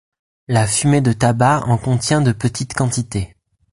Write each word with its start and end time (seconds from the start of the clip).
La 0.47 0.65
fumée 0.65 1.01
de 1.01 1.13
tabac 1.13 1.61
en 1.67 1.77
contient 1.77 2.21
de 2.23 2.31
petites 2.31 2.73
quantités. 2.73 3.35